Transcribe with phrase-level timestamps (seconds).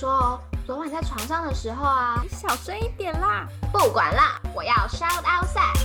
[0.00, 3.46] 说哦，昨晚在床上的时候啊，你小声一点啦！
[3.70, 5.76] 不管啦，我要 shout out sex。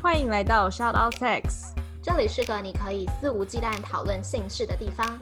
[0.00, 5.20] 欢迎来到 Shout Out Sex，这里是个你可以肆无忌惮讨论性事的地方。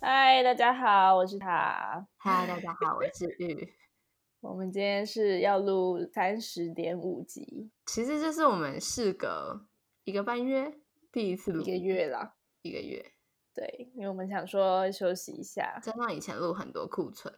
[0.00, 2.06] 嗨，大家好，我是塔。
[2.16, 3.74] 嗨，大家好，我是玉。
[4.40, 9.66] 我们今天是要录三十点五集，其实这是我们事隔
[10.04, 10.72] 一个半月
[11.12, 12.34] 第一次录一个月啦。
[12.62, 13.04] 一个月，
[13.52, 17.34] 对，因为我们想说休息一下，加上以前录很多库存，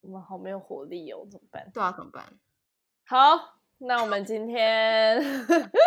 [0.00, 1.68] 我们好没有活力哦，怎么办？
[1.74, 2.38] 对啊，怎么办？
[3.04, 5.20] 好，那我们今天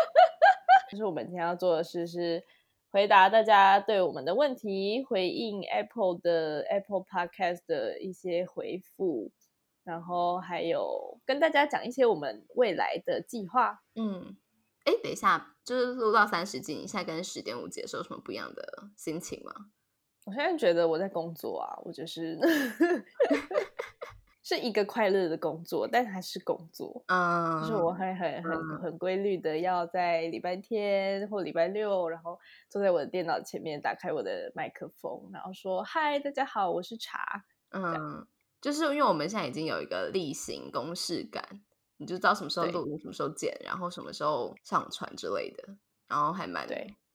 [0.91, 2.43] 就是我们今天要做的事是
[2.91, 9.31] 回答大家对我们的问题，回应 Apple 的 Apple Podcast 的一些回复，
[9.85, 13.81] 然后还有跟大家讲一些我们未来的计划。
[13.95, 14.35] 嗯，
[14.85, 19.53] 哎，等一下，就是录到三十集，你现在跟十点五集的时候有什么不一样的心情吗？
[20.25, 22.39] 我现在觉得我在工作啊，我就是
[24.43, 27.03] 是一个快乐的工作，但还是工作。
[27.07, 32.37] 嗯，就是我会很很很规律的要在礼拜天或礼拜六，然后
[32.69, 37.45] 坐在我的电脑前面，打开我的麦克风，然后说：“嗨，大家好，我是茶。
[37.71, 38.27] 嗯，
[38.61, 41.61] 就是因为我们现在已经有一个例行公事感，
[41.97, 45.75] 你就知道什么时候对录、什么时候剪，然后什么时候上传之类的，
[46.07, 46.67] 然后还蛮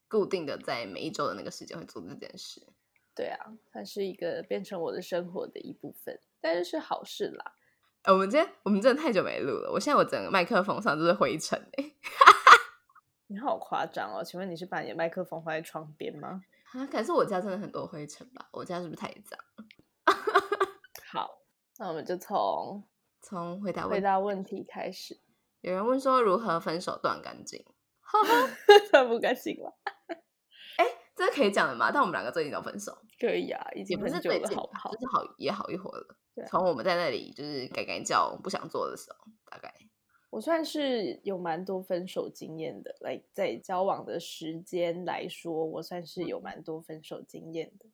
[0.09, 2.67] 固定的，在每一周的那个时间会做这件事。”
[3.15, 7.53] 对啊，它是一个变成我的生活的一部分，但是是好事啦。
[8.03, 11.93] 呃我们今天我们真的太久没录了，我现在我整个麦克风上都是灰尘哎、
[13.27, 14.23] 你好夸张哦！
[14.23, 16.41] 请问你是把你的麦克风放在窗边吗？
[16.73, 18.49] 啊，可是我家真的很多灰尘吧？
[18.53, 19.39] 我家是不是太脏？
[21.11, 21.41] 好，
[21.79, 22.85] 那我们就从
[23.21, 25.21] 从回答问回答问题开始。
[25.61, 27.65] 有人问说如何分手断干净？
[28.91, 29.77] 算 不干净了，
[31.15, 31.91] 这是可以讲的吗？
[31.93, 35.01] 但我们两个最近都分手，可以啊，已也经不是最近吧好不好就？
[35.01, 36.17] 是好也好一会儿了
[36.47, 39.75] 从我们在那里就是改改叫不想做的时候，大概
[40.31, 47.87] 我算是有蛮多分手经验的，来在交往的时间来说，我算是有蛮多分手经验的。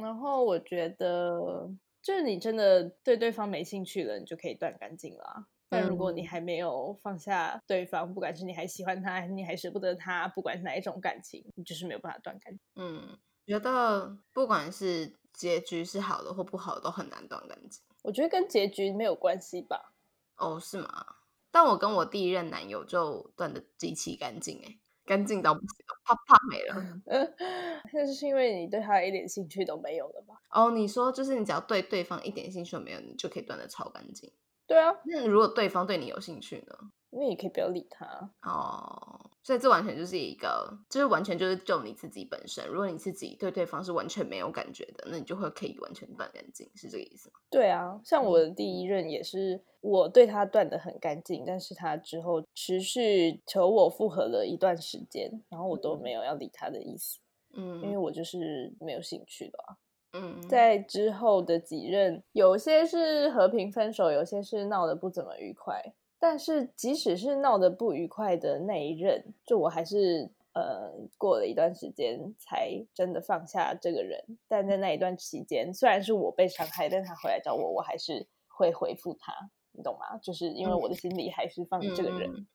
[0.00, 1.68] 然后我觉得，
[2.02, 5.46] 就是你真的对对方没兴趣了，你就可以断干净了啊。
[5.68, 12.60] 但如果你嗯还没有放下对方，不管是你还喜欢他，还是你还舍不得他，不管是哪一种感情，你就是没有办法断干净。
[12.74, 17.82] 嗯，觉得不管是结局是好的或不好的，都很难断干净。
[18.02, 19.94] 我觉得跟结局没有关系吧。
[20.36, 21.06] 哦，是吗？
[21.50, 25.68] 但我跟我第一任男友就断的极其干净，哎，干净到不行，
[26.04, 26.74] 啪啪没了。
[27.92, 30.34] 那就是因为你对他一点兴趣都没有了吧？
[30.50, 34.32] 哦，你说就是你只要对对方一点兴趣都没有，你就可以断的超干净。
[34.66, 36.74] 对啊，那如果对方对你有兴趣呢？
[37.14, 38.06] 那你可以不要理他。
[38.42, 42.66] 哦，所以这完全就是一个，就是完全就是就你自己本身。
[42.66, 47.34] 如果你自己对对方是完全没有感觉的，那你就会可以完全断干净，是这个意思吗？
[47.50, 57.18] 对啊，像我的第一任也是，我对他断的很干净，但是他之后持续求我复合了一段时间，然后我都没有要理他的意思，
[57.52, 59.76] 嗯因为嗯我就是没有兴趣了啊。
[60.14, 65.82] 嗯，在之后的几任，有些是和平分手，有些是闹得不怎么愉快。
[66.22, 74.22] 但是即使是闹得不愉快的那一任，就我还是呃过了一段时间才真的放下这个人。
[74.46, 79.34] 但在那一段期间，虽然是我被伤害，但他回来找我，我还是会回复他，
[79.72, 80.16] 你懂吗？
[80.18, 82.30] 就是因为我的心里还是放着这个人。
[82.30, 82.46] 嗯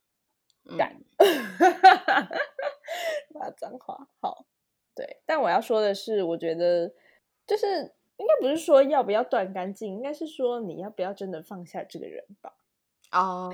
[0.77, 0.95] 干
[3.35, 4.07] 骂脏话。
[4.21, 4.45] 好，
[4.95, 6.89] 对，但我要说的是，我觉得
[7.45, 12.53] 就是应该不是说要不要断干净，应该是说你要不要真的放下这个人吧。
[13.11, 13.53] 哦，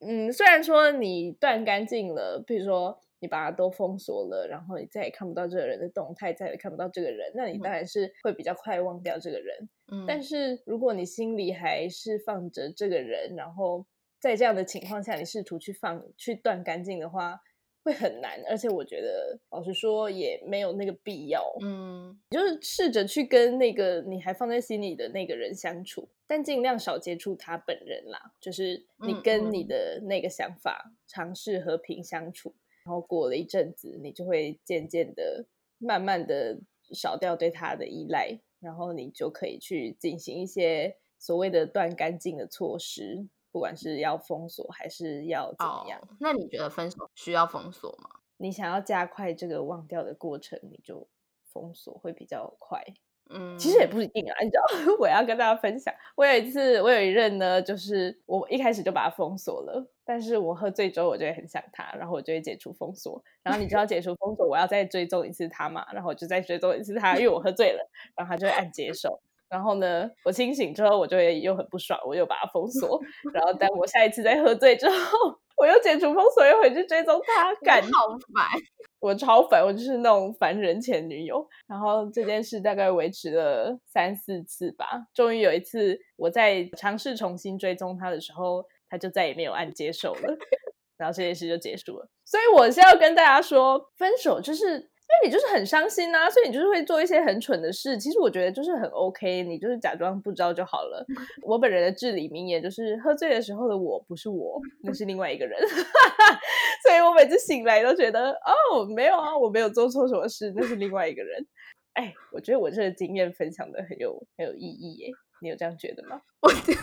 [0.00, 9.68] 嗯，虽然说你断干净了，比如说你把它都封锁了，然后你再也看不到这个人的动态，再也看不到这个人，那你当然是会比较快忘掉这个人。
[9.92, 10.04] 嗯。
[10.06, 13.86] 但是如果你心里还是放着这个人，然后
[14.20, 17.38] 在这样的情况下，你试图去放去断干净的话，
[17.84, 18.42] 会很难。
[18.48, 21.44] 而且我觉得，老实说，也没有那个必要。
[21.60, 28.32] 嗯就是试着去跟那个你还放在心里的那个人相处，但尽量少接触他本人啦。
[28.40, 32.54] 就是你嗯跟你嗯的那个想法尝试和平相处，
[32.84, 35.44] 然后过了一阵子，你就会渐渐的、
[35.78, 36.58] 慢慢的
[36.92, 46.00] 少掉对他的依赖，然后你就可以去进行一些所谓的断干净的措施，不管是要封锁还是要怎么样。
[46.02, 48.10] 哦，那你觉得分手需要封锁吗？
[48.38, 51.06] 你想要加快这个忘掉的过程，你就
[51.52, 52.82] 封锁会比较快。
[53.30, 69.20] 嗯，其实也不一定啊，你知道， 我要跟大家分享，我有一次，我有一任呢，就是我一开始就把他封锁了，但是我喝醉之后，我就会很想他，然后我就会解除封锁，然后你知道解除封锁，我要再追踪一次他嘛，然后我就再追踪一次他，因为我喝醉了，然后他就会按接受，
[69.54, 73.00] 然后呢，我清醒之后，我就会又很不爽，我又把它封锁，
[73.32, 78.44] 然后等我下一次再喝醉之后，我又解除封锁，又回去追踪他，感感好烦。
[78.98, 81.46] 我超烦，我就是那种烦人前女友。
[81.68, 90.36] 然后这件事大概维持了三四次吧，终于有一次我在尝试重新追踪他的时候，他就再也没有按接受了，
[90.98, 92.08] 然后这件事就结束了。
[92.24, 94.90] 所以我是要跟大家说，分手就是。
[95.14, 97.96] 因为你就是很伤心呐、所以你就是会做一些很蠢的事。
[97.98, 101.04] 其实我觉得就是很 OK，你就是假装不知道就好了。
[101.42, 105.58] 我本人的至理名言就是：喝醉的时候的我不是我，那 是另外一个人。
[106.82, 111.46] 所以我每次醒来都觉得，哦，没有啊，我没有做错什么事，那是另外一个人。
[111.94, 115.10] 哎，我觉得我这个经验分享的很有很有意义耶，
[115.40, 116.20] 你有这样觉得吗？
[116.42, 116.80] 我觉得，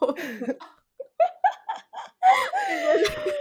[0.00, 0.56] 我觉得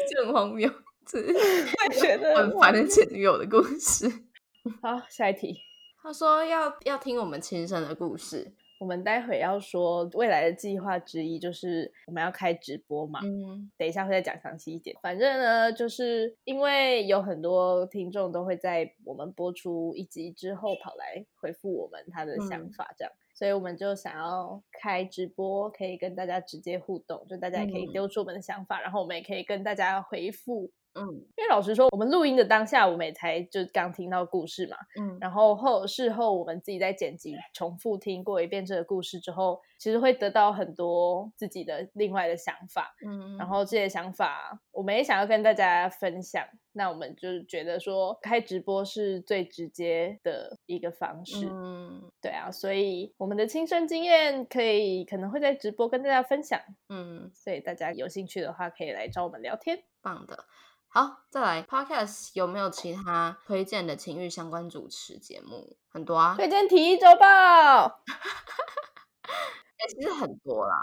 [0.09, 0.69] 这很荒谬，
[1.13, 4.09] 我也 觉得很烦的前女友的故事。
[4.81, 5.57] 好，下一题，
[6.03, 13.21] 他说要要听我们亲身的故事，我们待会要说未来的计划之一就是我们要开直播嘛。
[13.23, 14.95] 嗯等一下会再讲详细一点。
[15.01, 30.69] 反正呢，就是因为有很多听众都会在我们播出一集之后跑来回复我们他的想嗯法，这样，所以我们就想要开直播，可以跟大家直接互动，就大家也可以嗯丢出我们的想法，然后我们也可以跟大家回复。
[30.97, 31.25] 嗯。
[31.37, 35.17] 因为老实说，我们录音的当下，我们也才就刚听到故事嘛，嗯。
[35.21, 42.95] 然后后事后我们自己在剪辑重复听过一遍这个故事之后，其实会得到很多自己的另外的想法。
[43.05, 46.43] 嗯，然后这些想法，我们也想要跟大家分享。
[46.73, 56.59] 那我们就觉得说，开直播是最直接的一个方式，嗯对啊，所以我们的亲身经验可以可能会在直播跟大家分享，
[56.89, 59.83] 嗯，所以大家有兴趣的话，可以来找我们聊天。
[60.03, 60.45] 棒的。
[60.89, 65.77] 好，再来 Podcast 有没有其他推荐的情欲相关主持节目？
[65.89, 68.01] 很多啊，推荐体育周报，
[69.79, 70.75] 欸其实很多啦。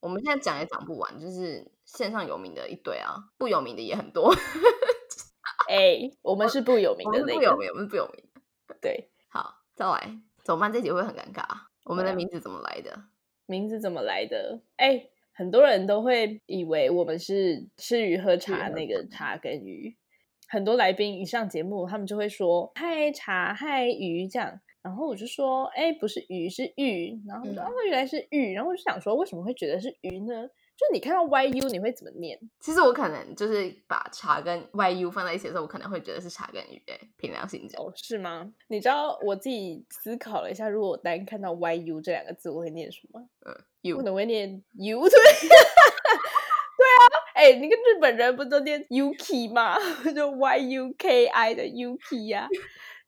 [0.00, 4.34] 我们现在讲也讲不完，就是线上有名的一堆啊，不有名的也很多。
[5.68, 8.76] 哎，我们是不有名我的那个，们不有名，我们不有名的。
[8.80, 10.72] 对，好，再来，怎么办？
[10.72, 11.68] 这集会很尴尬啊？
[11.84, 13.04] 我们的名字怎么来的？
[13.46, 14.62] 名字怎么来的？
[14.76, 19.96] 哎，很多人都会以为我们是吃鱼喝茶那个茶跟鱼。
[20.48, 30.48] 很多来宾一上节目，他们就会说“嗨茶，嗨鱼”这样，然后我就说：“哎，不是鱼，是玉。”然后说：“嗯哦，原来是玉。”然后我就想说，为什么会觉得是鱼呢？
[30.76, 32.38] 就你看到 YU，你会怎么念？
[32.58, 36.98] 其实我可能就是把茶跟 YU 放在一起的时候，我可能会觉得是茶跟鱼、欸。
[37.18, 38.50] 凭良心讲，哦，是吗？
[38.68, 43.20] 你知道我自己思考了一下，如果我单看到 YU 这两个字，我会念什么？
[43.44, 45.18] 嗯我，U 可能会念 U 对，对
[46.96, 47.02] 啊，
[47.34, 49.76] 哎、你跟日本人不都念 Yuki 吗？
[50.16, 52.48] 就 Y U K I 的 Yuki 呀、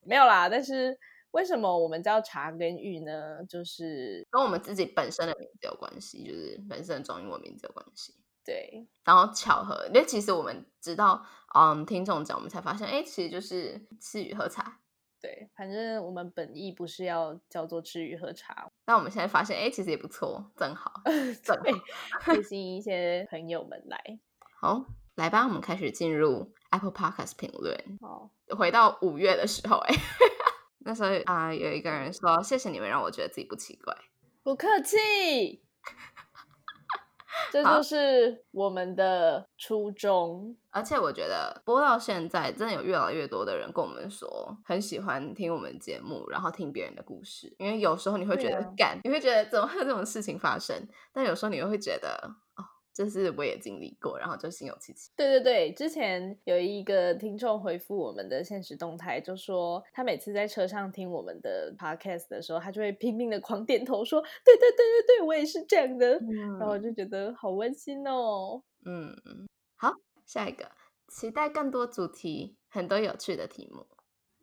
[0.03, 0.47] 没有啦。
[0.47, 0.95] 但是
[1.33, 3.43] 为什么我们叫茶跟玉呢？
[3.47, 8.15] 就是跟我们自己本身的名字有关系，就是本身的中英文名字有关系。
[8.45, 11.25] 对然后巧合，因为其实我们知道，
[11.55, 14.79] 嗯，听众讲，我们才发现，哎，其实就是吃鱼喝茶。
[15.21, 21.01] 对，反正我们本意不是要叫做吃鱼喝茶，但我们现在发现，哎，其实也不错，正好，
[21.41, 21.79] 正对好。
[22.33, 23.97] 会吸引一些朋友们来。
[24.59, 24.85] 好，
[25.15, 27.75] 来吧，我们开始进入 Apple Podcast 评论。
[28.01, 29.95] 哦，回到五月的时候、哎，
[30.85, 33.95] 那时候啊、有一个人说，谢谢你们让我觉得自己不奇怪。
[34.43, 35.61] 不客气。
[37.51, 40.55] 这就是我们的初衷。
[40.69, 47.53] 而且我觉得播到现在，真的有越来越多的人跟我们说，很喜欢听我们节目，然后听别人的故事。
[47.59, 50.87] 因为有时候你会觉得干、你会觉得怎么会有这种事情发生？
[51.11, 52.35] 但有时候你又会觉得，
[52.93, 55.11] 哦，这是我也经历过，然后就心有戚戚。
[55.15, 66.19] 对对对，之前有一个听众回复我们的现实动态，就说他每次在车上听我们的 podcast 的时候，他就会拼命的狂点头说：“对对对对对，我也是这样的。
[66.59, 68.61] 然后我就觉得好温馨哦。
[68.85, 69.93] 嗯，嗯，好，
[70.25, 70.71] 下一个，
[71.07, 73.87] 期待更多主题，很多有趣的题目。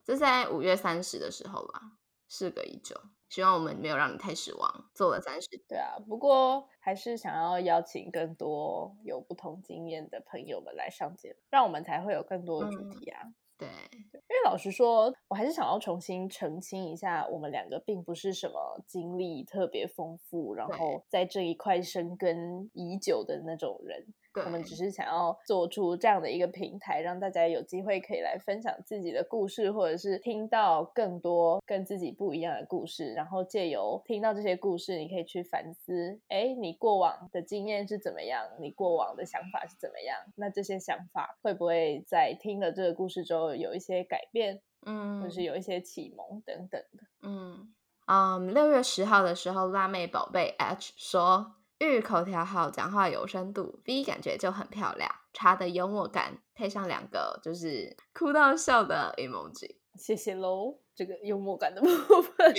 [0.02, 1.92] 这在五月三十的时候吧，
[2.28, 2.96] 事隔已久，
[3.30, 4.90] 希望我们没有让你太失望。
[4.92, 13.22] 做了三十，对啊，不过还是想要邀请更多有不同经验的朋友们来上节目，让我们才会有更多的主嗯题啊。
[13.56, 24.12] 对，因为老实说，我还是想要重新澄清一下，我们两个并不是什么经历特别丰富，然后在这一块深耕已久的那种人。
[24.32, 33.12] 对，我们只是想要做出这样的一个平台，让大家有机会可以来分享自己的故事，或者是听到更多跟自己不一样的故事。
[33.14, 38.46] 然后借由听到这些故事，你可以去反思：哎，你过往的经验是怎么样？
[38.60, 40.16] 你过往的想法是怎么样？
[40.36, 44.60] 那这些想法会不会在听了这个故事之后有一些改变？
[44.86, 47.04] 嗯，或是有一些启蒙等等的。
[47.22, 47.74] 嗯
[48.06, 51.59] 嗯，六月十号的时候，辣妹宝贝 H 说。
[51.80, 55.10] 日语口条好，讲话有深度，V 感觉就很漂亮。
[55.32, 60.78] 茶的幽默感配上两个就是哭到笑的 emoji，谢谢喽。
[60.94, 62.54] 这个幽默感的部分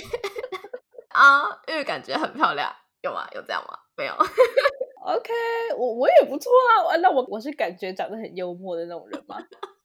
[1.10, 3.24] 啊，日语感觉很漂亮，有吗？
[3.32, 3.78] 有这样吗？
[3.96, 4.12] 没有。
[5.06, 5.32] OK，
[5.78, 6.50] 我我也不错
[6.90, 6.96] 啊。
[6.96, 9.36] 那我我是感觉长得很幽默的那种人吗？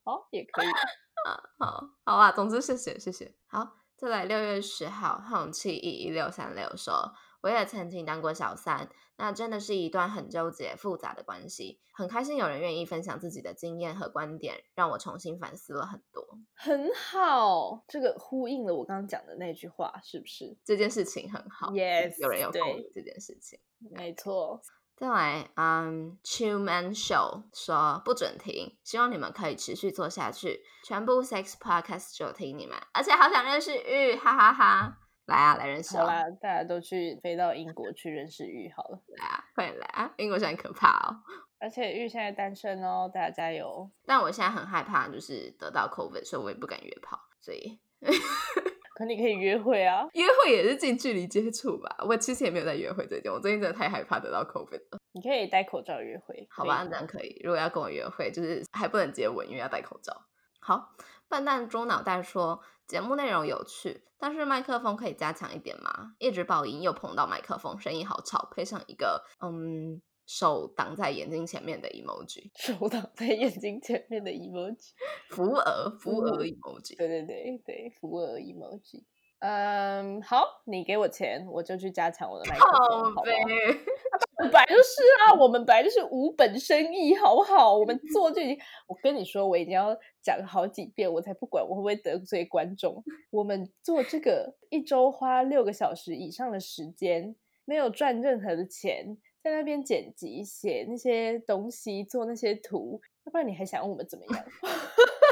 [0.04, 0.68] 好，也可以。
[1.30, 2.32] 啊，好好啊。
[2.32, 3.32] 总之，谢谢谢谢。
[3.46, 7.14] 好，再来六月十号，红七一一六三六说。
[7.42, 11.80] 我也曾经当过小三，那真的是一段很纠结、复杂的关系。
[11.94, 16.24] 很开心有人愿意分享自己的经验和观点，让我重新反思了很多。
[16.56, 20.58] 很好，这个呼应了我刚刚讲的那句话，是不是？
[20.64, 23.60] 这件事情很好，Yes，有人有同意这件事情，
[23.92, 24.62] 没错。
[24.96, 34.98] 再来，嗯，Chill Man Show 说不准停，希望你们可以持续做下去，全部 Sex Podcast 就听你们，而且好想认识玉，哈哈哈。
[35.28, 35.98] 来啊，来认识！
[35.98, 39.00] 好啦，大家都去飞到英国去认识玉好了。
[39.18, 40.14] 来啊，快点来啊！
[40.18, 41.20] 英国现在可怕哦，
[41.60, 43.90] 而且玉现在单身哦，大家加油！
[44.06, 47.20] 但我现在很害怕，就是得到 COVID，所以我也不敢约炮。
[47.42, 47.78] 所以，
[48.96, 51.98] 可你可以约会啊，约会也是近距离接触吧。
[52.08, 55.00] 我其实也没有在约会最近，我最近真的太害怕得到 COVID 了。
[55.12, 56.86] 你可以戴口罩约会，好吧？
[56.90, 57.42] 这样可以。
[57.44, 60.14] 如果要跟我约会，就是还不能接吻，因为要戴口罩。
[60.60, 60.90] 好，
[61.30, 62.62] 笨蛋猪脑袋说。
[62.88, 66.14] 节目内容有趣，但是麦克风可以加强一点吗？
[66.20, 68.48] 一直爆音又碰到麦克风，声音好吵。
[68.56, 74.94] 配上一个嗯，手挡在眼睛前面的 emoji，手挡在眼睛前面的 emoji，
[75.30, 79.04] 扶额扶额 emoji，对对对对，扶额 emoji。
[79.40, 83.32] 嗯，好，你给我钱，我就去加强我的麦克风，好呗。
[84.40, 87.76] 本来就是啊，我们本来就是无本生意，好不好？
[87.78, 93.04] 我们做就已经，我跟你说，我已经要讲好几遍，我才不管我会不会得罪观众。
[93.30, 104.46] 我们做这个一周花六个小时以上的时间，没有赚任何的钱，在那边剪辑、写那些东西、做那些图，要不然你还想我们怎么样？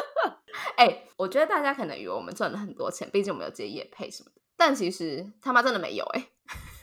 [0.78, 6.28] 哎，我觉得大家可能以为我们赚了很多钱，毕竟我们有接夜配什么的，但其实他妈真的没有哎。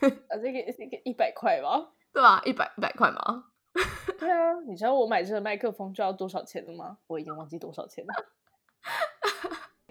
[0.29, 1.89] 啊，这个这个一百块吗？
[2.13, 3.45] 对啊，一百一百块吗？
[4.19, 6.99] 对啊，你知道我买这个麦克风就要多少钱了吗？
[7.07, 8.13] 我已经忘记多少钱了。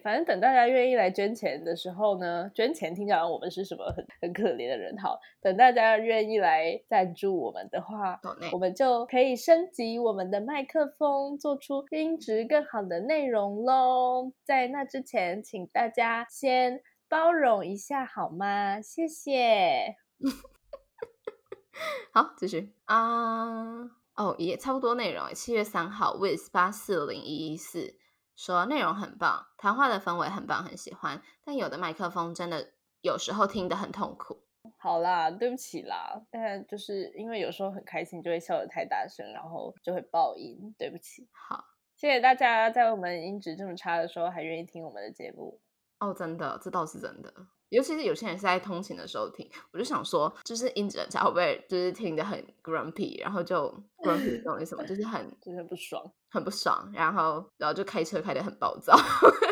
[0.01, 4.97] 反正等大家愿意来捐钱的时候呢，捐钱听起来我们是什么很很可怜的人。
[4.97, 8.19] 好，等大家愿意来赞助我们的话，
[8.51, 14.31] 我们就可以升级我们的麦克风，做出音质更好的内容喽。
[14.43, 18.81] 在那之前，请大家先包容一下好吗？
[18.81, 19.95] 谢谢。
[22.13, 23.89] 好，继续啊。
[24.15, 25.33] 哦，也差不多内容。
[25.33, 27.95] 七月三号，with 八四零一一四。
[28.35, 31.21] 说内容很棒，谈话的氛围很棒，很喜欢。
[31.43, 32.71] 但有的麦克风真的
[33.01, 34.43] 有时候听得很痛苦。
[34.77, 41.27] 好啦，对不起啦，但就是因为有时候很开心就会笑得太大声，然后就会爆音，对不起。
[41.31, 45.59] 好，谢谢大家在我们音质这么差的时候还愿意听我们的节目。
[46.01, 47.33] 哦，真的，这倒是真的。
[47.69, 54.83] 尤其是有些人是在通勤的时候听，我就想说，就是音质差会不会就是听得很 grumpy，然后就 grumpy 懂意思吗？
[54.83, 58.93] 就是很就是不爽，很不爽，然后然后就开车开得很暴躁，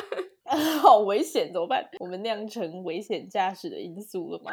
[0.82, 1.88] 好危险，怎么办？
[2.00, 4.52] 我们酿成危险驾驶的因素了吗？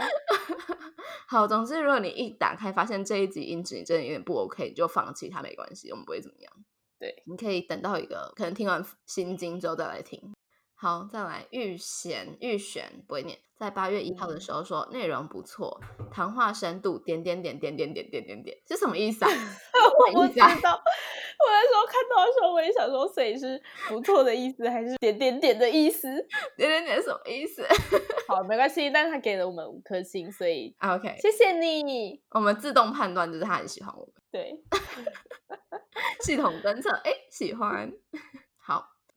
[1.26, 6.52] 好，总之如果你一打开发现这一集音质你真的有点不 OK，你就放弃它没关系，我们不会怎么样。
[7.00, 10.32] 对，你可以等到一个可能听完心经之后再来听。
[10.78, 13.38] 好，再来预选预选不会念。
[13.58, 15.80] 在八月一号的时候说内容不错，
[16.12, 19.30] 谈话深度点点点点点点点点点是什么意思啊？
[20.12, 20.44] 我不知道。
[20.44, 26.06] 我那时候看到的时候，我也想说，所以是不错的意思，还是点点点的意思？
[26.58, 27.66] 点点点什么意思？
[28.28, 32.20] 好，没关系，但是他给了我们五颗星，所以 OK，谢谢你。
[32.32, 34.12] 我们自动判断就是他很喜欢我们。
[34.30, 34.60] 对，
[36.20, 37.90] 系统侦测，哎，喜欢。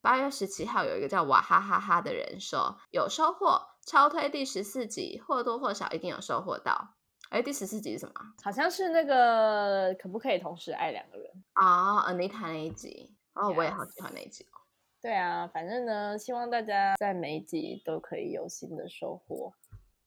[0.01, 0.09] 好。
[0.09, 6.95] 八月十七号，有一个叫娃哈哈哈的人说有收获，超推第十四集，或多或少一定有收获到。
[7.29, 8.13] 哎，第十四集是什么？
[8.43, 14.57] 好像是那个可不可以同时爱两个人啊？Anita 那一集哦，我也好喜欢那一集哦。
[15.01, 19.53] 对啊，反正呢，希望大家在每一集都可以有新的收获。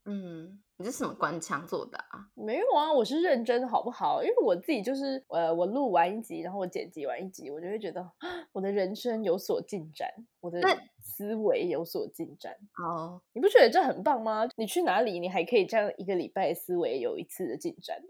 [0.05, 2.27] 嗯，你这是什么官腔做的啊？
[2.35, 4.23] 没有啊，我是认真的好不好？
[4.23, 8.11] 因为我自己就是呃，我录完一集，然后我剪辑完一集，我就会觉得啊
[8.53, 10.09] 我的人生有所进展，
[10.41, 10.61] 我的
[10.99, 12.53] 思维有所进展。
[12.83, 14.49] 哦，你不觉得这很棒吗？
[14.57, 18.03] 你去哪里，你还可以这样一个礼拜思维有一次的进展，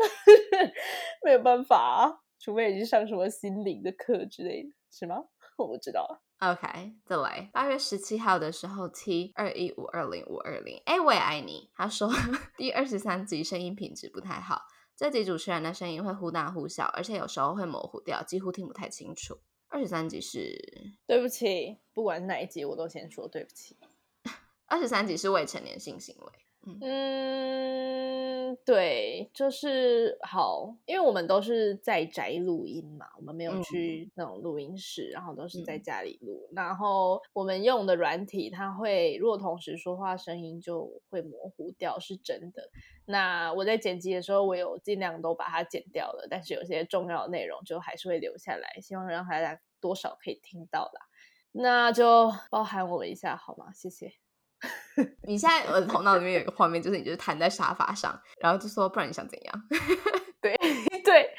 [1.24, 5.24] 没有办法啊，除非你是上什么心灵的课之类的，是吗？
[5.58, 6.12] 我不知道啊。
[6.42, 11.70] OK，再来，八月十七号的时候，T 二一五二零五二零，哎，我也爱你。
[11.72, 12.10] 他说
[12.58, 14.62] 第二十三集声音品质不太好，
[14.96, 19.38] 这集主持人的声音会忽大忽小，而且有时候会模糊掉，几乎听不太清楚。
[19.68, 20.58] 二十三集是
[21.06, 23.76] 对不起，不管是哪一集，我都先说对不起。
[24.66, 26.32] 二十三集是未成年性行为，
[26.64, 36.48] 嗯，对，就是好，因为我们都是在宅录音嘛，我们没有嗯去那种录音室，然后都是在嗯家里录。
[36.52, 42.70] 然后我们用的软体，它会如果同时说话，声音就会模糊掉，是真的。
[43.06, 51.08] 那我在剪辑的时候，我有尽量都把它剪掉了，但是有些重要的内容就还是会留下来，希望让大家多少可以听到啦。
[51.50, 53.72] 那就包含我们一下好吗？
[53.72, 54.21] 谢谢。
[55.26, 59.62] 你现在我的头脑里面有一个画面，就是你就是瘫在沙发上，然后就说不然你想怎样？
[60.40, 60.56] 对
[61.04, 61.30] 对，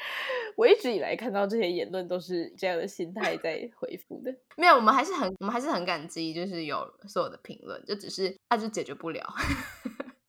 [0.56, 4.34] 我一直以来看到这些言论都是这样的心态在回复的。
[4.56, 9.22] 没有，我们还是很我们还是很感激，就是有所有的评论，就只是它就解决不了。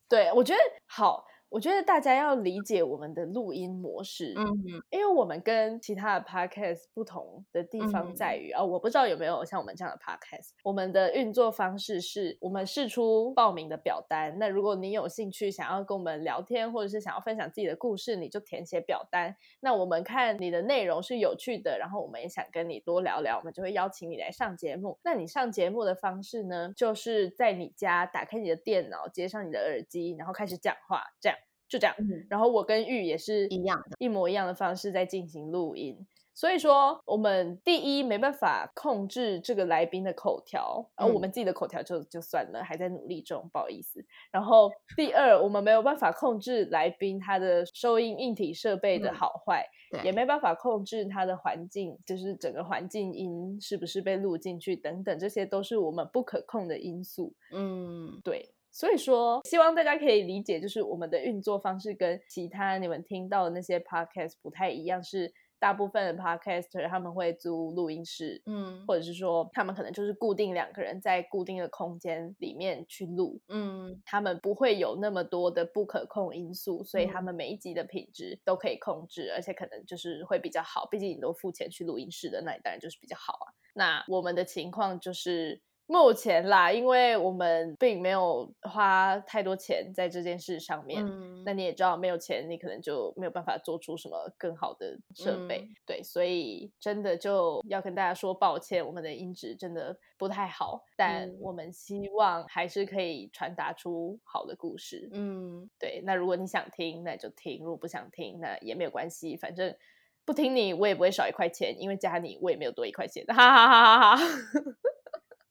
[0.08, 4.44] 对我觉得好，我觉得大家要理解我们的录音模式，嗯
[4.90, 19.34] 因为我们跟其他的 podcast 不同的地方嗯在于啊、我不知道有没有像我们这样的 podcast，我们的运作方式是我们试出报名的表单，那如果你有兴趣想要跟我们聊天，或者是想要分享自己的故事，你就填写表单。
[19.60, 24.98] 那我们看你的内容是有趣的，然后我们也想跟你多聊聊，我们就会邀请你来上节目。
[25.04, 31.38] 那你上节目的方式呢，就是在你家打开你的电脑，接上你的耳机，然后开始讲话，这样
[31.74, 31.94] 就这样。
[31.98, 36.06] 嗯然后我跟玉也是一样的，一模一样的方式在进行录音。
[36.36, 44.04] 所以说，我们第一没办法控制这个来宾的口条，而、我嗯们自己的口条就就算了，还在努力中，不好意思。
[44.32, 57.32] 然后第二，我们没有办法控制来宾他的收音硬体设备的嗯好坏，对，也没办法控制他的环境，就是整个环境音是不是被录进去等等，这些都是我们不可控的因素。
[57.52, 73.40] 嗯对，所以说希望大家可以理解，就是我们的运作方式跟其他你们听到的那些 podcast 不太一样，是大部分的 podcaster 他们会租录音室，嗯或者是说他们可能就是固定两个人在固定的空间里面去录。
[73.48, 80.86] 嗯他们不会有那么多的不可控因素，所以他嗯们每一集的品质都可以控制，而且可能就是会比较好。
[80.90, 83.46] 毕竟你都付钱去录音室的，那你当然就是比较好啊。
[83.72, 91.04] 那我们的情况就是目前啦，因为我们并没有花太多钱在这件事上面。
[91.04, 95.58] 嗯那你也知道，没有钱，你可能就没有办法做出什么更好的设备。
[95.60, 105.10] 嗯对，所以真的就要跟大家说抱歉，我们的音质真的不太好，但嗯我们希望还是可以传达出好的故事。
[105.12, 109.76] 嗯对，那如果你想听，那就听；如果不想听，那也没有关系，反正
[110.24, 113.22] 不听你，我也不会少一块钱，因为加你我也没有多一块钱。
[113.26, 114.24] 哈哈哈哈哈！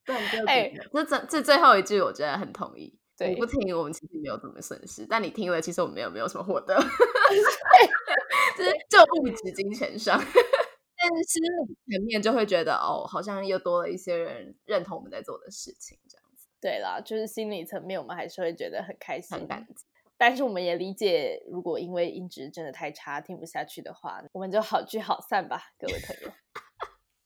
[0.04, 2.98] 对，哎这这这最后一句我真的很同意。
[3.16, 6.74] 对你不听，我们其实没有什么损失，但你听了，其实我们也没有什么获得，
[8.56, 10.18] 就是就物质金钱上，
[10.98, 19.84] 但是心理层面就会觉得哦，好像又多了一些人认同我们在做的事情，这样子对啦，就是心理层面，我们还是会觉得很开心，很感激。
[20.16, 26.32] 但是我们也理解，如果因为音质真的太差，听不下去的话，我们就好聚好散吧，各位朋友。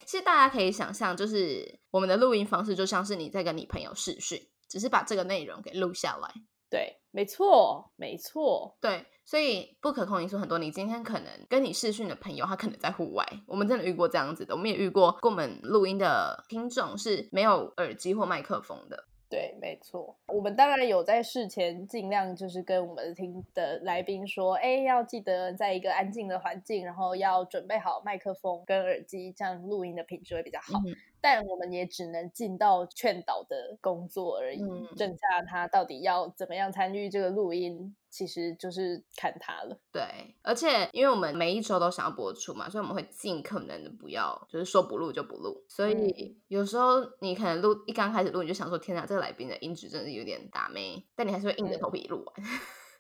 [0.09, 6.33] 其实大家可以想象，就是我们的录音方式就像是你在跟你朋友视讯，只是把这个内容给录下来。
[6.71, 10.57] 对，没错，没错，对，所以不可控因素很多。
[10.59, 14.55] 你今天可能跟你视讯的朋友，他可能在户外，我们真的遇过这样子的。
[14.55, 19.05] 我们也遇过跟我们录音的听众是没有耳机或麦克风的。
[19.29, 20.17] 对，没错。
[20.27, 30.81] 我们当然有在事前尽量就是跟我们听的来宾说，哎，要记得在一个安静的环境，然后要准备好麦克风跟耳机，这样录音的品质会比较好。
[31.21, 39.79] 但我们也只能尽到劝导的工作而已，嗯剩下他到底要怎么样参与这个录音，其实就是看他了。
[39.93, 40.03] 对，
[40.43, 45.65] 而且因为我们每一周都想要播出嘛，所以我们会尽可能的不要，就是说不录就不录。
[45.69, 52.35] 所以有时候你可能录一刚开始录，你就想说，天哪，这个来宾的音质真的是有点打妹，但你还是会硬着头皮录完。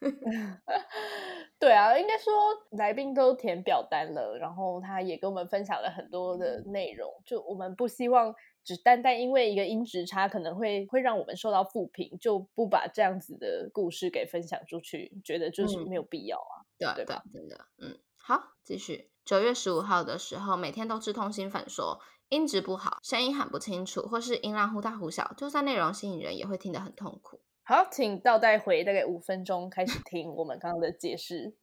[1.58, 2.32] 对啊，应该说
[2.70, 7.12] 来宾都填表单了，然后他也跟我们分享了很多的内容。
[7.26, 8.32] 就我们不希望
[8.62, 17.24] 只单单因为一个音质差，可能会会让我们受到负评，就不把这样子的故事给分享出去，觉得就是没有必要啊，对对吧？
[17.32, 19.10] 真的，嗯，好，继续。
[19.24, 27.40] 九月十五号的时候，每天都吃通心粉，说音质不好，声音喊不清楚，或是音量忽大忽小，就算内容吸引人，也会听得很痛苦。
[27.68, 31.54] 好，请倒带回大概五分钟，开始听我们刚刚的解释。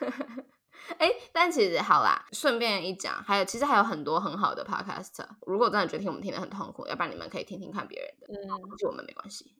[0.98, 5.24] 哎，但其实好啦，顺便一讲，还有其实还有很多很好的 podcast。
[5.46, 9.54] 如果真的觉得听我们听的很痛苦，要不然你们可以听听看别人的，嗯，就我们没关系。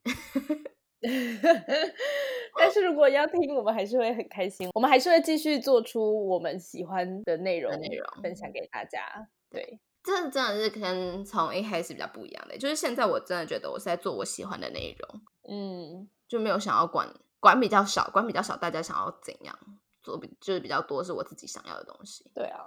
[2.58, 9.28] 但是如果要听，我们还是会很开心，我们还是会继续做出我们喜欢的内容，内容分享给大家。
[9.48, 17.08] 对，这真的是跟从一开始比较不一样的，就是现在我真的觉得我是在做我喜欢的内容，嗯，就没有想要管
[17.40, 19.58] 管比较少，管比较少，大家想要怎样。
[20.02, 22.30] 做比就是比较多是我自己想要的东西。
[22.34, 22.60] 对啊，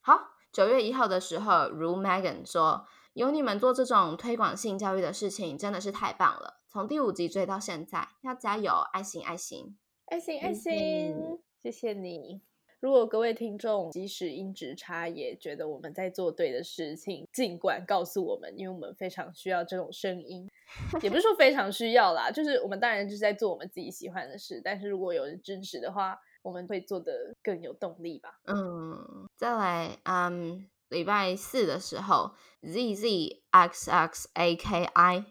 [0.00, 6.60] 好，九月一号的时候，如 Megan 说，有你们做这种推广性教育的事情，真的是太棒了。
[6.68, 12.42] 从第五集追到现在，要加油，爱心爱心爱心爱心，谢谢你。
[12.80, 20.48] 如果各位听众即使音质差，也觉得我们在做对的事情，尽管告诉我们，因为我们非常需要这种声音。
[21.02, 26.18] 也不是说非常需要啦，就是我们当然就是在做我们自己喜欢的事，但是如果有人支持的话。
[26.40, 28.40] 我们会做的更有动力吧。
[28.46, 32.30] 嗯，再来，嗯，礼拜四的时候
[32.62, 35.24] ，z z x x a k i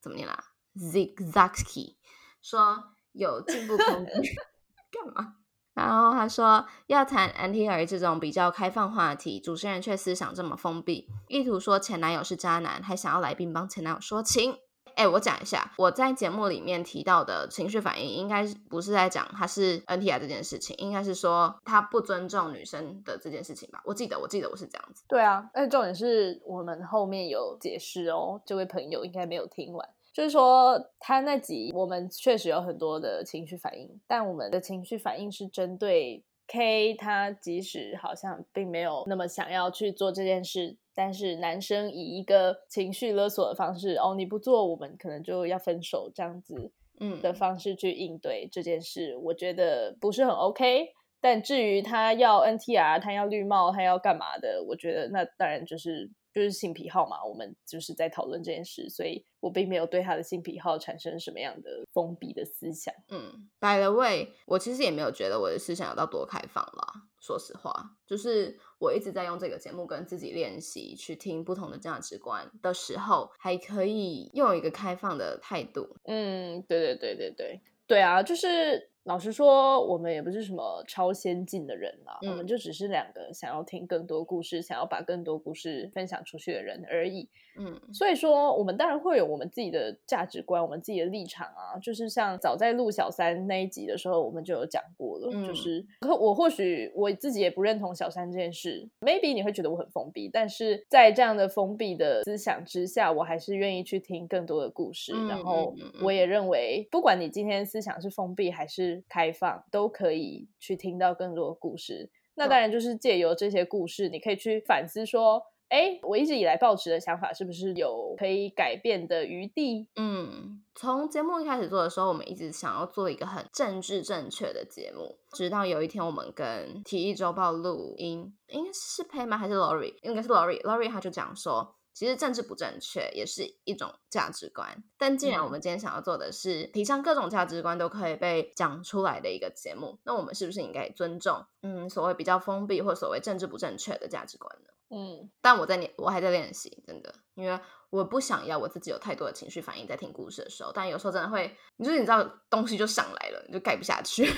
[0.00, 1.96] 怎么念啦？zigzagsky
[2.40, 4.14] 说有进步空间，
[4.90, 5.41] 干嘛？
[5.74, 14.56] 然后他说要谈 NTR 这种比较开放话题，主持人却思想这么封闭，意图说前男友是渣男，还想要来宾帮前男友说情。
[14.94, 23.80] 哎，我讲一下，我在节目里面提到的情绪反应，应该不是在讲他是 NTR 这件事情，应该是说他不尊重女生的这件事情吧？
[23.86, 25.02] 我记得，我记得我是这样子。
[25.08, 40.76] 对啊，而且重点是我们后面有解释哦，这位朋友应该没有听完，就是说他那集我们确实有很多的情绪反应，但我们的情绪反应是针对 K，他即使好像并没有那么想要去做这件事。
[40.94, 46.70] 但是男生以一个情绪勒索的方式，哦，你不做，我们可能就要分手，这样子，
[47.00, 50.90] 嗯的方式去应对这件事，我觉得不是很 OK。
[51.22, 56.10] 但至于他要 NTR，他要绿帽，他要干嘛的，我觉得那当然就是。
[56.34, 62.94] 就是性癖好嘛，我们就是在讨论这件事，所以我并没有对他的性癖好产生什么样的封闭的思想。
[63.08, 67.02] 嗯，By the way，我其实也没有觉得我的思想有到多开放啦。
[67.20, 75.96] 说实话，就是我一直在用这个节目跟自己练习，去听不同的价值观的时候，还可以用一个开放的态度。
[76.04, 78.91] 嗯，对对对对对对啊，就是。
[79.04, 87.28] 老实说，我们也不是什么超先进的人啦，我们就只是两个想要听更多故事、想要把更多故事分享出去的人而已。
[87.58, 91.78] 嗯，所以说，我们当然会有我们自己的价值观、我们自己的立场啊。
[91.82, 95.30] 就是像早在录小三那一集的时候，我们就有讲过了。
[95.46, 105.12] 就是，我或许我自己也不认同小三这件事，maybe 你会觉得我很封闭，但是在这样的封闭的思想之下，我还是愿意去听更多的故事。
[105.26, 112.10] 然后，我也认为，不管你今天思想是封闭还是开放都可以去听到更多的故事。
[112.34, 119.86] 那当然就是借由这些故事，你可以去反思说：哎，我一直以来抱持的想法是不是有可以改变的余地？
[119.96, 125.18] 嗯，从节目一开始做的时候，我们一直想要做一个很政治正确的节目。
[125.32, 129.36] 直到有一天，我们跟体育周报录音，应该是 Pay 吗？
[129.36, 129.94] 还是 Lori？
[130.02, 131.76] 应该是 Lori，Lori 他就讲说。
[131.94, 144.68] 其实政治不正确也是一种价值观，但既然我们今天想要做的是提倡各种价值观都可以被讲出来的一个节目，那我们是不是应该尊重嗯所谓比较封闭或所谓政治不正确的价值观呢？
[144.94, 147.58] 嗯，但我在练，我还在练习，真的，因为
[147.90, 154.24] 我不想要我自己有太多的情绪反应在听故事的时候，但有时候真的会，你就是你知道东西就上来了，你就盖不下去。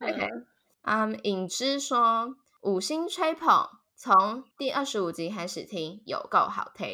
[0.00, 0.30] OK，
[0.82, 3.68] 嗯，影之说五星吹捧。
[4.04, 6.86] 从第二十五集开始听，有够好听，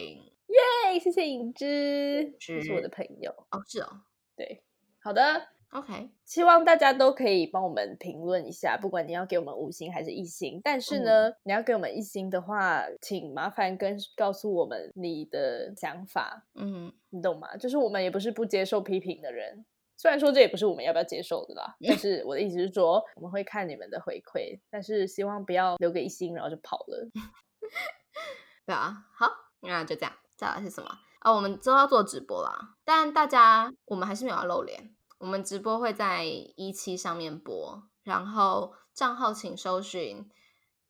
[0.46, 0.96] 耶！
[1.00, 4.02] 谢谢影之，是我的朋友哦，是哦，
[4.36, 4.62] 对，
[5.02, 17.56] 好的，OK，希望大家都可以帮我们评论一下，不管你要给我们五星还是一星，但是呢，你要给我们一星的话，请麻烦跟告诉我们你的想法，嗯，你懂吗？
[17.56, 19.66] 就是我们也不是不接受批评的人。
[20.00, 27.10] 虽然说这也不是我们要不要接受的啦，但是我的意思是说，我们会看你们的回馈，但是希望不要留个一星然后就跑了。
[28.64, 29.28] 对啊，好，
[29.60, 30.12] 那就这样。
[30.36, 31.30] 再来是什么啊？
[31.30, 34.94] 我们之后要做直播啦，但大家我们还是没有要露脸。
[35.18, 40.30] 我们直播会在一期上面播，然后账号请搜寻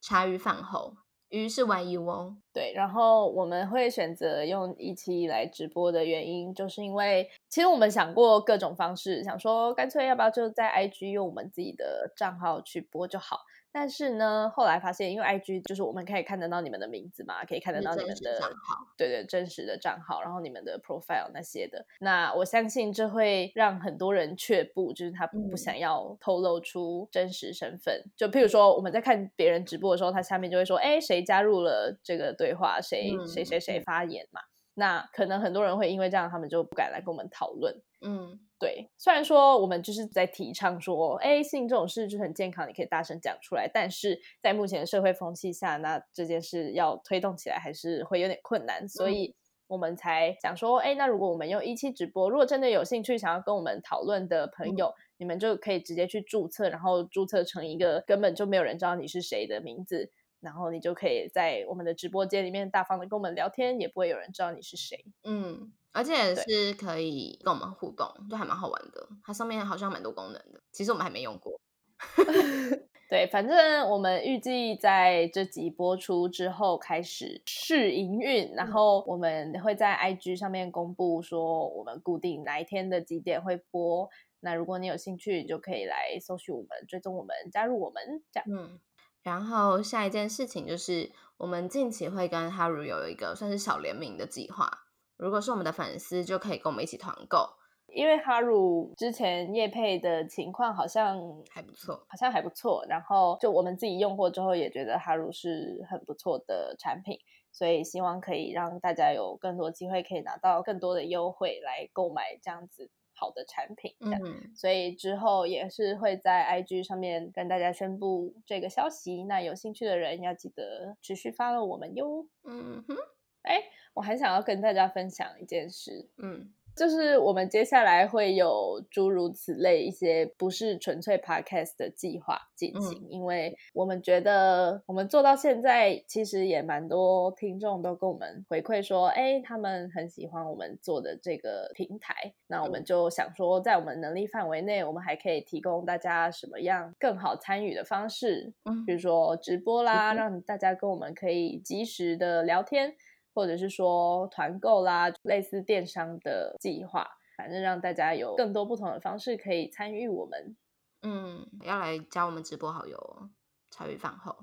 [0.00, 0.94] 茶余饭后。
[1.30, 2.36] 于是玩渔翁。
[2.52, 13.40] 对，然后我们会选择用一期来直播的原因，就是因为其实我们想过各种方式，想说干脆要不要就在 IG 用我们自己的账号去播就好。
[13.72, 21.86] 但是呢，后来发现，因为 I G 就是我们可以看得到你们的名字嘛，可以看得到你们的账号，对对，真实的账号，然后你们的 profile 那些的。
[22.00, 28.02] 那我相信这会让很多人却步，就是他不想要透露出真实身份。
[28.16, 32.80] 就譬如说，我们在看别人直播的时候，他下面就会说：“哎，谁加入了这个对话？
[32.80, 34.40] 谁谁谁谁发言嘛？”
[34.74, 37.80] 那可能很多人会因为这样，他们就不敢来跟我们讨论。
[38.00, 38.40] 嗯。
[38.58, 49.34] 对，虽然说我们就是在提倡说，哎，性这种事就很健康，你可以大声讲出来，但是在目前的社会风气下，那这件事要推动起来还是会有点困难，所以
[49.66, 60.10] 我们才想说，哎，那如果我们用一期直播，如果真的有兴趣想要跟我们讨论的朋友，你们就可以直接去注册，然后注册成一个根本就没有人知道你是谁的名字，
[60.40, 65.04] 然后你就可以在我们的直播间里面大方的跟我们聊天，也不会有人知道你是谁。
[65.24, 65.72] 嗯。
[65.92, 69.08] 而且是可以跟我们互动，就还蛮好玩的。
[69.24, 71.60] 它上面好像蛮多功能的，其实我们还没用过。
[73.10, 84.08] 对，反正我们预计在这集播出之后开始试营运，然后我们会在 IG 上面公布说我们固定哪一天的几点会播。
[84.38, 88.46] 那如果你有兴趣，就可以来搜寻我们，追踪我们，加入我们这样。
[88.48, 88.78] 嗯。
[89.22, 94.70] 然后下一件事情就是我们近期会跟 Haru 有一个算是小联名的计划。
[95.16, 97.50] 如果是我们的粉丝，就可以跟我们一起团购。
[97.92, 101.18] 因为哈鲁之前叶配的情况好像
[101.50, 102.86] 还不错，好像还不错。
[102.88, 107.18] 然后就我们自己用过之后，也觉得哈鲁是很不错的产品，
[107.50, 113.94] 所以希望可以让大家有更多机会可以拿到更多的优惠来购买这样子好的产品。
[114.00, 119.24] 嗯，所以之后也是会在 IG 上面跟大家宣布这个消息。
[119.24, 122.26] 那有兴趣的人要记得持续发了我们哟。
[122.44, 122.96] 嗯哼，
[123.42, 123.62] 哎。
[123.92, 142.14] 我还想要跟大家分享一件事，嗯，就是我们接下来会有诸如此类一些不是纯粹 podcast 的计划进行，因为我们觉得我们做到现在，其实也蛮多听众都跟我们回馈说，哎，他们很喜欢我们做的这个平台，
[142.46, 152.94] 那我们就想说，在我们能力范围内，我们还可以提供大家什么样更好参与的方式，嗯，比如说直播啦，让大家跟我们可以及时的聊天。
[153.34, 160.56] 或者是说团购啦，类似电商的计划，反正让大家有更多不同的方式可以参与我们。
[161.02, 163.30] 嗯，要来加我们直播好友，
[163.70, 164.36] 茶余饭后，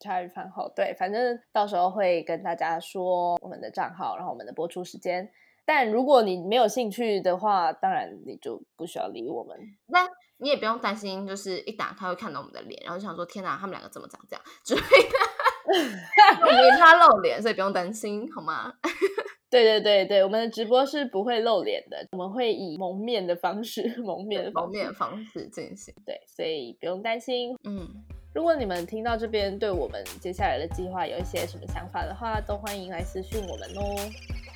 [0.00, 5.30] 茶余饭后，对，反正到时候会跟大家说我们的账号，然后我们的播出时间。
[5.64, 9.58] 但如果你没有兴趣的话，当然你就不需要理我们。
[9.88, 15.33] 那你也不用担心，就是一打开会看到我们的脸，然后就想说天哪，他们两个怎么长这样之类的。
[16.40, 18.72] 我没他露脸，所以不用担心，好吗？
[19.50, 25.94] 对对对对，我们的直播是不会露脸的，我们会以蒙面的方式，蒙面蒙面方式进行。
[26.04, 27.56] 对，所以不用担心。
[27.62, 27.88] 嗯，
[28.34, 33.96] 如果你们听到这边，对我们接下来的计划有一些什么想法的话，都欢迎来私讯我们哦。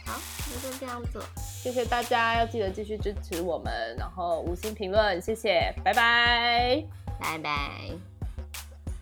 [0.04, 6.82] 好，那就这样子，谢谢大家，要记得继续支持我们，然后五星评论，谢谢，拜拜，
[7.20, 8.17] 拜拜。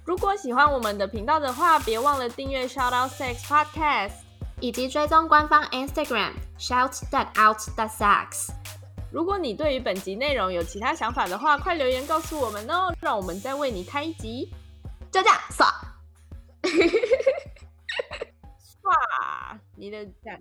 [0.06, 4.12] 如果喜欢我们的频道的话，别忘了订阅 Shout Out Sex Podcast，
[4.60, 8.50] 以及追踪官方 Instagram Shout That Out That Sex。
[9.10, 14.48] 如果你对于本集内容有其他想法的话，快留言告诉我们哦，让我们再为你开一集。
[15.10, 15.66] 就这样，耍，
[18.62, 20.40] 耍，你的赞。